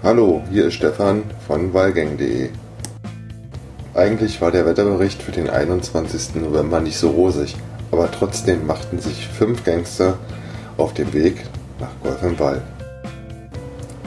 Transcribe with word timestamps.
Hallo, 0.00 0.42
hier 0.48 0.66
ist 0.66 0.74
Stefan 0.74 1.24
von 1.44 1.74
Wallgang.de. 1.74 2.50
Eigentlich 3.94 4.40
war 4.40 4.52
der 4.52 4.64
Wetterbericht 4.64 5.20
für 5.20 5.32
den 5.32 5.50
21. 5.50 6.36
November 6.36 6.78
nicht 6.78 6.96
so 6.96 7.10
rosig, 7.10 7.56
aber 7.90 8.08
trotzdem 8.08 8.64
machten 8.64 9.00
sich 9.00 9.26
fünf 9.26 9.64
Gangster 9.64 10.16
auf 10.76 10.94
den 10.94 11.12
Weg 11.12 11.44
nach 11.80 11.90
Golf 12.00 12.22
im 12.22 12.38
Wall. 12.38 12.62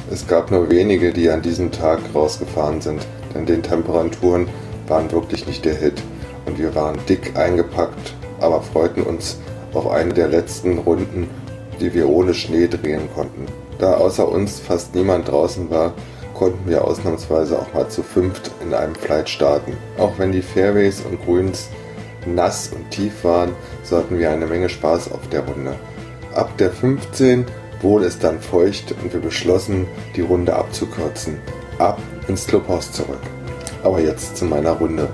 Es 0.09 0.25
gab 0.25 0.49
nur 0.49 0.69
wenige, 0.69 1.11
die 1.11 1.29
an 1.29 1.41
diesem 1.41 1.73
Tag 1.73 1.99
rausgefahren 2.15 2.79
sind, 2.79 3.05
denn 3.35 3.45
die 3.45 3.61
Temperaturen 3.61 4.47
waren 4.87 5.11
wirklich 5.11 5.45
nicht 5.45 5.65
der 5.65 5.75
Hit 5.75 6.01
und 6.45 6.57
wir 6.57 6.73
waren 6.73 6.99
dick 7.09 7.37
eingepackt, 7.37 8.15
aber 8.39 8.61
freuten 8.61 9.03
uns 9.03 9.39
auf 9.73 9.89
eine 9.89 10.13
der 10.13 10.29
letzten 10.29 10.77
Runden, 10.77 11.27
die 11.81 11.93
wir 11.93 12.07
ohne 12.07 12.33
Schnee 12.33 12.69
drehen 12.69 13.09
konnten. 13.13 13.45
Da 13.81 13.95
außer 13.95 14.29
uns 14.29 14.59
fast 14.59 14.93
niemand 14.93 15.27
draußen 15.27 15.71
war, 15.71 15.93
konnten 16.35 16.69
wir 16.69 16.85
ausnahmsweise 16.85 17.57
auch 17.57 17.73
mal 17.73 17.89
zu 17.89 18.03
fünft 18.03 18.51
in 18.61 18.75
einem 18.75 18.93
Flight 18.93 19.27
starten. 19.27 19.75
Auch 19.97 20.19
wenn 20.19 20.31
die 20.31 20.43
Fairways 20.43 21.01
und 21.01 21.19
Grüns 21.25 21.67
nass 22.27 22.69
und 22.75 22.91
tief 22.91 23.23
waren, 23.23 23.55
so 23.83 23.97
hatten 23.97 24.19
wir 24.19 24.29
eine 24.29 24.45
Menge 24.45 24.69
Spaß 24.69 25.11
auf 25.11 25.27
der 25.29 25.47
Runde. 25.47 25.73
Ab 26.35 26.55
der 26.59 26.69
15 26.69 27.47
wurde 27.81 28.05
es 28.05 28.19
dann 28.19 28.39
feucht 28.39 28.93
und 29.01 29.13
wir 29.13 29.19
beschlossen, 29.19 29.87
die 30.15 30.21
Runde 30.21 30.55
abzukürzen. 30.55 31.39
Ab 31.79 31.99
ins 32.27 32.45
Clubhaus 32.45 32.91
zurück. 32.91 33.21
Aber 33.81 33.99
jetzt 33.99 34.37
zu 34.37 34.45
meiner 34.45 34.73
Runde. 34.73 35.09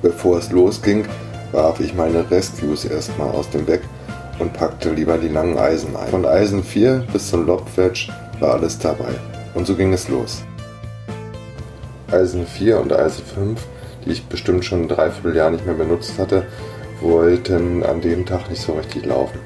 Bevor 0.00 0.38
es 0.38 0.50
losging, 0.50 1.04
warf 1.52 1.78
ich 1.78 1.92
meine 1.92 2.30
Rescues 2.30 2.86
erstmal 2.86 3.28
aus 3.32 3.50
dem 3.50 3.66
Weg 3.66 3.82
und 4.42 4.52
packte 4.52 4.90
lieber 4.90 5.18
die 5.18 5.28
langen 5.28 5.56
Eisen 5.56 5.96
ein. 5.96 6.08
Von 6.08 6.26
Eisen 6.26 6.64
4 6.64 7.06
bis 7.12 7.30
zum 7.30 7.46
Lobwedge 7.46 8.12
war 8.40 8.54
alles 8.54 8.78
dabei. 8.78 9.14
Und 9.54 9.66
so 9.66 9.76
ging 9.76 9.92
es 9.92 10.08
los. 10.08 10.42
Eisen 12.10 12.46
4 12.46 12.80
und 12.80 12.92
Eisen 12.92 13.24
5, 13.24 13.60
die 14.04 14.10
ich 14.10 14.26
bestimmt 14.26 14.64
schon 14.64 14.82
ein 14.82 14.88
Dreivierteljahr 14.88 15.50
nicht 15.50 15.64
mehr 15.64 15.76
benutzt 15.76 16.18
hatte, 16.18 16.44
wollten 17.00 17.84
an 17.84 18.00
dem 18.00 18.26
Tag 18.26 18.50
nicht 18.50 18.60
so 18.60 18.72
richtig 18.72 19.06
laufen. 19.06 19.38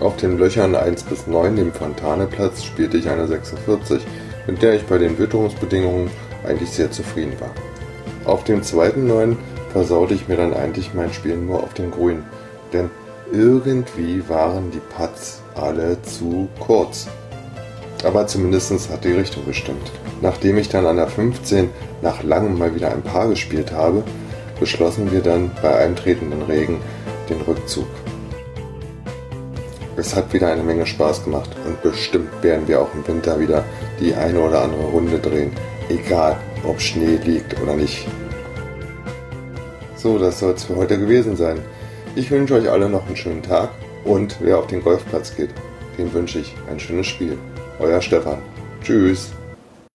Auf 0.00 0.16
den 0.16 0.38
Löchern 0.38 0.74
1 0.74 1.02
bis 1.04 1.26
9, 1.26 1.56
dem 1.56 1.72
Fontaneplatz, 1.72 2.64
spielte 2.64 2.96
ich 2.96 3.08
eine 3.10 3.26
46, 3.26 4.00
mit 4.46 4.62
der 4.62 4.74
ich 4.74 4.86
bei 4.86 4.96
den 4.96 5.18
Witterungsbedingungen 5.18 6.10
eigentlich 6.46 6.70
sehr 6.70 6.90
zufrieden 6.90 7.34
war. 7.38 7.50
Auf 8.24 8.44
dem 8.44 8.62
zweiten 8.62 9.06
9 9.06 9.36
versaute 9.72 10.14
ich 10.14 10.28
mir 10.28 10.36
dann 10.36 10.54
eigentlich 10.54 10.94
mein 10.94 11.12
Spiel 11.12 11.36
nur 11.36 11.62
auf 11.62 11.74
den 11.74 11.90
Grün, 11.90 12.24
denn 12.72 12.90
irgendwie 13.32 14.28
waren 14.28 14.70
die 14.70 14.80
Putts 14.96 15.40
alle 15.54 16.00
zu 16.02 16.48
kurz. 16.58 17.08
Aber 18.04 18.26
zumindest 18.26 18.90
hat 18.90 19.04
die 19.04 19.12
Richtung 19.12 19.44
gestimmt. 19.44 19.92
Nachdem 20.22 20.58
ich 20.58 20.68
dann 20.68 20.86
an 20.86 20.96
der 20.96 21.06
15 21.06 21.68
nach 22.02 22.22
langem 22.22 22.58
mal 22.58 22.74
wieder 22.74 22.90
ein 22.90 23.02
Paar 23.02 23.28
gespielt 23.28 23.72
habe, 23.72 24.02
beschlossen 24.58 25.10
wir 25.12 25.20
dann 25.20 25.50
bei 25.62 25.74
eintretenden 25.74 26.42
Regen 26.42 26.80
den 27.28 27.40
Rückzug. 27.42 27.86
Es 29.96 30.16
hat 30.16 30.32
wieder 30.32 30.50
eine 30.50 30.62
Menge 30.62 30.86
Spaß 30.86 31.24
gemacht 31.24 31.50
und 31.66 31.82
bestimmt 31.82 32.30
werden 32.42 32.66
wir 32.66 32.80
auch 32.80 32.88
im 32.94 33.06
Winter 33.06 33.38
wieder 33.38 33.64
die 34.00 34.14
eine 34.14 34.40
oder 34.40 34.62
andere 34.62 34.84
Runde 34.84 35.18
drehen, 35.18 35.52
egal 35.88 36.36
ob 36.64 36.80
Schnee 36.80 37.18
liegt 37.22 37.60
oder 37.60 37.74
nicht. 37.74 38.06
So, 39.96 40.18
das 40.18 40.38
soll 40.38 40.52
es 40.52 40.64
für 40.64 40.76
heute 40.76 40.98
gewesen 40.98 41.36
sein. 41.36 41.58
Ich 42.16 42.30
wünsche 42.30 42.54
euch 42.54 42.68
alle 42.68 42.88
noch 42.88 43.06
einen 43.06 43.16
schönen 43.16 43.42
Tag 43.42 43.70
und 44.04 44.36
wer 44.40 44.58
auf 44.58 44.66
den 44.66 44.82
Golfplatz 44.82 45.36
geht, 45.36 45.50
dem 45.96 46.12
wünsche 46.12 46.40
ich 46.40 46.54
ein 46.68 46.80
schönes 46.80 47.06
Spiel. 47.06 47.38
Euer 47.78 48.02
Stefan. 48.02 48.38
Tschüss. 48.82 49.30